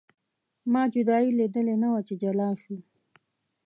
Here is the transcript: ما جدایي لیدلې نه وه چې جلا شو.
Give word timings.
ما 0.71 0.83
جدایي 0.95 1.29
لیدلې 1.37 1.75
نه 1.83 1.87
وه 1.93 2.01
چې 2.07 2.13
جلا 2.21 2.49
شو. 2.61 2.77